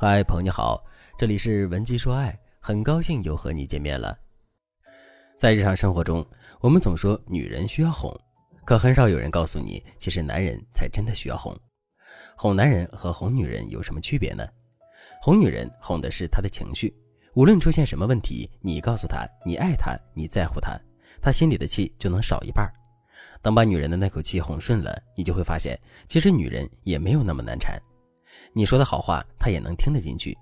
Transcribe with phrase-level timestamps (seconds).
[0.00, 0.80] 嗨，朋友你好，
[1.18, 4.16] 这里是文姬说爱，很高兴又和你见面了。
[5.36, 6.24] 在日常生活中，
[6.60, 8.16] 我们总说女人需要哄，
[8.64, 11.52] 可很少有人告诉你，其实男人才真的需要哄。
[12.36, 14.46] 哄男人和哄女人有什么区别呢？
[15.20, 16.94] 哄女人哄的是她的情绪，
[17.34, 20.78] 无论出现什么问题，你告诉她你爱她，你在乎她，
[21.20, 22.72] 她心里的气就能少一半。
[23.42, 25.76] 等把女人的那口气哄顺了，你就会发现，
[26.06, 27.76] 其实女人也没有那么难缠。
[28.52, 30.36] 你说的好话，他也能听得进去。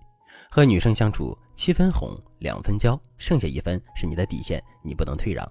[0.50, 5.46] 和女生相处，七分哄，两分教，剩下一分是你的底线，你不能退让。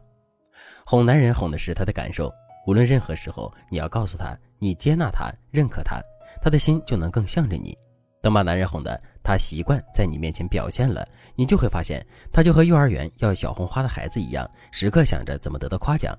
[0.86, 2.32] 哄男人哄的是他的感受，
[2.66, 6.00] 无论任何时候，你要告诉他，你接纳他，认可他，
[6.42, 7.78] 他的心就能更向着你。
[8.22, 16.18] 等把男人哄的他习惯在你面前表现了，你就会发现，他就和幼儿园要小红花的孩子一样，时刻想着怎么得到夸奖。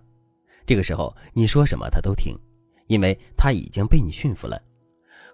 [0.64, 2.38] 这个时候，你说什么他都听，
[2.86, 4.60] 因为他已经被你驯服了。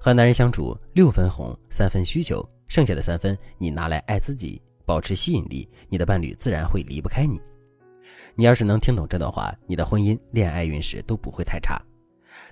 [0.05, 7.41] 和男人相处，六分哄，三分需求，剩下的三分你拿来爱自己，保持吸引力，你的伴侣自然会离不开你。
[8.35, 11.81] 你要是能听懂这段话，你的婚姻、恋爱运势都不会太差。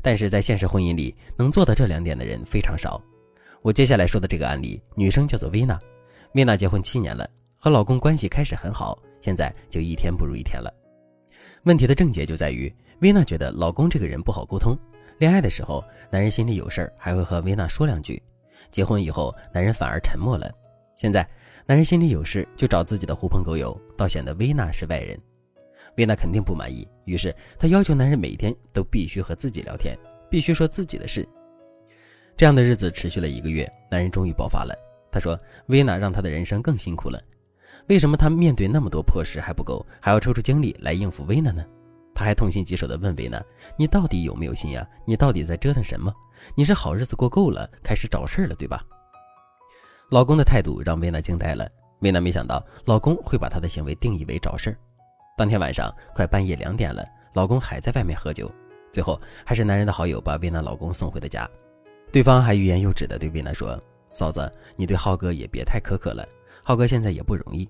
[0.01, 3.03] 但是在现实婚姻里，能做到这两点的人非常少。
[3.63, 5.77] 我接下来说的这个案例，女生叫做薇娜，
[6.35, 10.73] 薇娜结婚七年了，和老公关系开始很好，现在就一天不如一天了。
[11.65, 14.79] 问题的症结就在于，薇娜觉得老公这个人不好沟通。
[15.21, 18.17] 恋爱的时候，男人心里有事儿，还会和薇娜说两句；
[18.71, 20.51] 结婚以后，男人反而沉默了。
[20.97, 21.29] 现在，
[21.67, 25.21] 男人心里有事就找自己的狐朋狗友，倒显得薇娜是外人。
[25.99, 29.95] 薇娜肯定不满意，于是她要求男人每天都必须和自己聊天，
[30.31, 31.29] 必须说自己的事。
[32.35, 34.75] 这样的日子持续了一个月，男人终于爆发了。
[35.13, 37.21] 他说：“薇娜让他的人生更辛苦了，
[37.89, 41.63] 为什么他面对那么多破事还不够，还要抽出精力来应付薇娜呢？”
[42.21, 43.43] 他还痛心疾首地问维娜
[43.79, 44.87] ：“你到底有没有心呀？
[45.07, 46.15] 你到底在折腾什么？
[46.55, 48.85] 你是好日子过够了，开始找事儿了，对吧？”
[50.13, 51.67] 老公的态度让维娜惊呆了。
[52.01, 54.77] 维娜没想到老公会把她的行为定义为找事儿。
[55.35, 58.53] 当天晚上快半夜两点了，老公还在外面喝酒。
[58.93, 61.49] 最后还是男人的好友把维娜老公送回了家。
[62.13, 63.83] 对方还欲言又止地对维娜说
[64.13, 66.29] ：“嫂子，你对浩哥也别太苛刻了，
[66.63, 67.67] 浩哥现在也不容易。”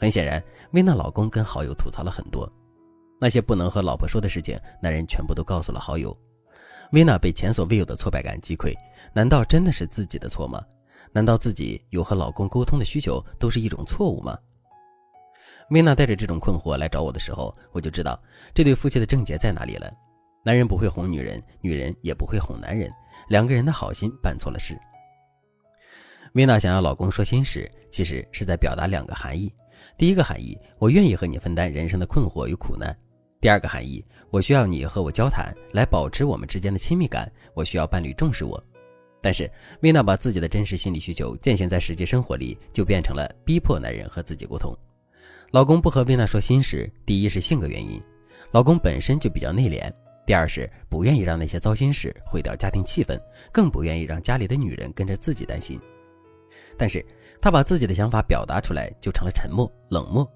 [0.00, 2.50] 很显然，维娜老公跟好友吐槽了很多。
[3.20, 6.16] 那些不能和老婆说的事情，男人全部都告诉了好友。
[6.92, 8.74] 薇娜被前所未有的挫败感击溃，
[9.12, 10.62] 难道真的是自己的错吗？
[11.12, 14.38] 难道自己有和老公沟通的需求都是一种错误吗？
[15.70, 18.20] 薇娜带着这种困惑来找我的时候，我就知道
[18.52, 19.90] 这对夫妻的症结在哪里了。
[20.44, 22.92] 男人不会哄女人，女人也不会哄男人，
[23.28, 24.78] 两个人的好心办错了事。
[26.34, 29.50] 薇娜想要老公说心事，其实是在表达两个含义：
[29.96, 32.94] 第一个含义，我愿意和你分担人生的困惑与苦难。
[33.44, 37.30] 第二个含义，我需要你和我交谈，来保持我们之间的亲密感。
[37.52, 38.58] 我需要伴侣重视我。
[39.20, 39.46] 但是，
[39.82, 44.74] 薇娜把自己的真实心理需求践行在实际生活里，就变成了逼迫男人和自己沟通。
[45.50, 48.00] 老公不和薇娜说心事，第一是性格原因，
[48.50, 49.92] 老公本身就比较内敛；
[50.24, 53.20] 第二是不愿意让那些糟心事毁掉家庭气氛，
[53.52, 55.78] 更不愿意让家里的女人跟着自己担心。
[56.78, 57.04] 但是
[57.42, 60.26] 他把自己的想法表达出来，就成了沉默、冷漠。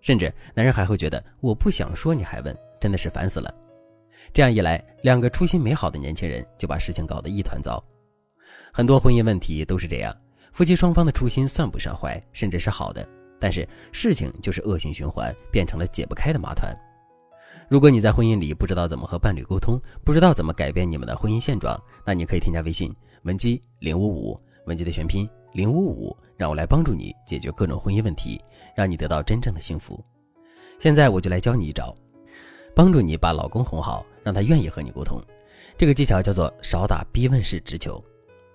[0.00, 3.54] 甚至男人还会觉得我不想说你还问，真的是烦死了。
[4.32, 7.82] 这样一来，两个初心美好的年轻人就把事情搞得一团糟。
[8.72, 10.14] 很多婚姻问题都是这样，
[10.52, 13.06] 夫妻双方的初心算不上坏，甚至是好的，
[13.40, 16.74] 但是事情就是恶性循环，变成了解不开的麻团。
[17.68, 26.16] 如果你在婚姻里不知道怎么和伴侣沟通，不知道怎么改变你们的婚姻现状，那你可以添加微信文姬零五五，文姬的全拼零五五。
[26.36, 28.42] 让我来帮助你解决各种婚姻问题，
[28.74, 30.02] 让你得到真正的幸福。
[30.78, 31.94] 现在我就来教你一招，
[32.74, 35.22] 帮助你把老公哄好，让他愿意和你沟通。
[35.76, 38.02] 这个技巧叫做少打逼问式直球。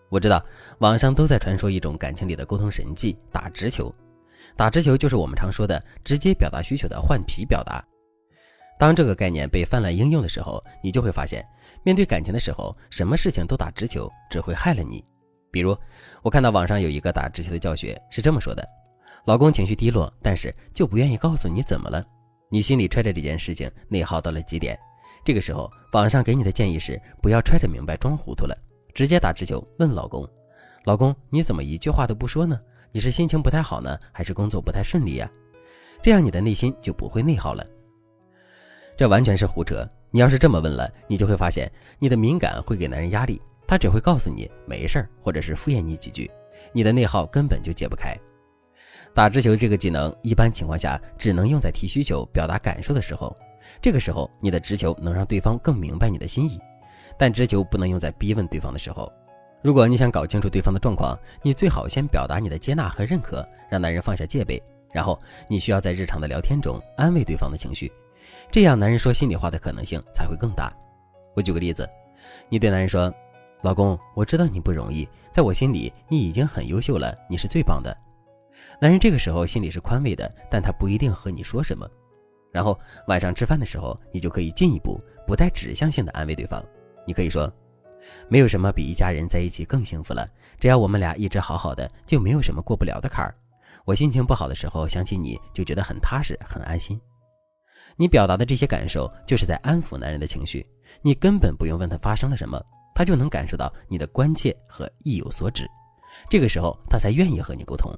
[0.09, 0.43] 我知道
[0.79, 3.93] 网上都在传说一种感情里的沟通神技——打直球。
[4.55, 7.85] 打直球就是我们常说的直接表达需求的换皮表达。
[8.79, 11.45] 当这个概念被泛滥应用的时候，你就会发现，
[11.83, 15.05] 面对感情的时候，什么事情都打直球，只会害了你。
[15.55, 15.73] 比如，
[16.21, 18.67] 我看到网上有一个打直球的教学，是这么说的：
[19.23, 22.03] 老公情绪低落，但是就不愿意告诉你怎么了，
[22.49, 24.77] 你心里揣着这件事情，内耗到了极点。
[25.23, 28.53] 这个时候，网上给你的建议是不要揣着明白装糊涂了，
[28.93, 30.27] 直接打直球问老公：
[30.83, 32.59] 老公，你怎么一句话都不说呢？
[32.91, 35.31] 你是心情不太好呢，还是工作不太顺利呀？
[36.01, 37.65] 这样你的内心就不会内耗了。
[38.97, 39.89] 这完全是胡扯！
[40.11, 43.41] 你要是这么问了，你就会发现你的敏感会给男人压力。
[43.67, 46.29] 他只会告诉你没事儿，或者是敷衍你几句，
[46.71, 48.15] 你的内耗根本就解不开。
[49.13, 53.35] 打直球这个技能，一般情况下只能用在提需求、表达感受的时候。
[53.81, 56.59] 这个时候，你的直球能让对方更明白你的心意，
[57.17, 59.11] 但直球不能用在逼问对方的时候。
[59.63, 64.61] 如果你想搞清楚对方的状况，你最好先表达你的接纳和认可，让男人放下戒备。
[64.93, 65.19] 然后
[65.49, 67.91] 你需要在日常的聊天中安慰对方的情绪，
[68.51, 70.71] 这样男人说心里话的可能性才会更大。
[71.35, 71.89] 我举个例子，
[72.47, 73.11] 你对男人说
[73.65, 77.97] ：“老公，我知道你不容易，在我心里你已经很优秀了，你是最棒的。”
[78.79, 81.89] 男人这个时候心里是宽慰的，但他不一定和你说什么。
[82.51, 86.63] 然后晚上吃饭的时候，你就可以进一步不带指向性的安慰对方。
[87.07, 87.51] 你可以说
[88.29, 90.29] ：“没有什么比一家人在一起更幸福了，
[90.59, 93.33] 只要我们俩一直好好的，就没有什么过不了的坎儿。
[93.83, 97.01] 我心情不好的时候想起你就觉得很踏实、很安心。”
[97.97, 100.63] 你表达的这些感受就是在安抚男人的情绪，
[101.01, 102.63] 你根本不用问他发生了什么，
[102.95, 105.69] 他就能感受到你的关切和意有所指。
[106.27, 107.93] 这个时候他才愿意和你沟通。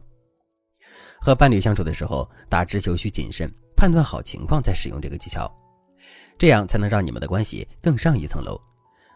[1.22, 3.50] 和伴侣相处的时候，打直球需谨慎。
[3.80, 5.48] 判断好情况再使用这个技巧，
[6.36, 8.60] 这样才能让你们的关系更上一层楼。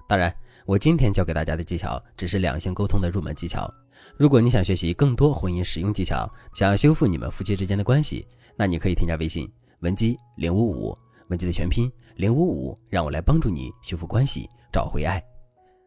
[0.07, 0.31] 当然，
[0.67, 3.67] 我今天教给大家的技巧只是两性沟通的入门技巧。
[4.15, 8.23] 如果你想学习更多婚姻使用技巧，想要修复你们夫妻之间的关系，
[8.55, 10.95] 那你可以添加微信文姬零五五，
[11.29, 15.30] 文姬的全拼零五五，让我来帮助你修复关系，找回爱。